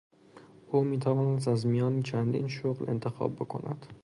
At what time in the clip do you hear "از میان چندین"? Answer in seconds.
1.47-2.47